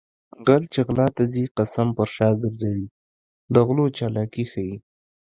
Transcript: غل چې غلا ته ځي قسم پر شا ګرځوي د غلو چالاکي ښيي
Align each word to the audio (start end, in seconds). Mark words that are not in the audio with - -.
غل 0.45 0.63
چې 0.73 0.79
غلا 0.87 1.07
ته 1.15 1.23
ځي 1.33 1.43
قسم 1.57 1.87
پر 1.97 2.07
شا 2.15 2.29
ګرځوي 2.41 2.85
د 3.53 3.55
غلو 3.67 3.85
چالاکي 3.97 4.43
ښيي 4.51 4.75